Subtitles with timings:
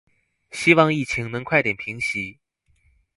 [0.49, 2.39] 希望疫情能快點平息